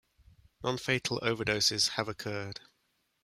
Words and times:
Non-fatal 0.63 1.19
overdoses 1.21 1.89
have 1.89 2.09
occurred. 2.09 2.61